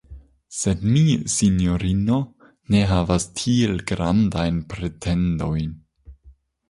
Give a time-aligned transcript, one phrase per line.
[0.59, 1.03] Sed mi,
[1.33, 2.17] sinjorino,
[2.75, 5.81] ne havas tiel grandajn pretendojn.